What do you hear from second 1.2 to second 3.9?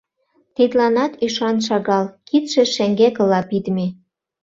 ӱшан шагал: кидше шеҥгекыла пидме.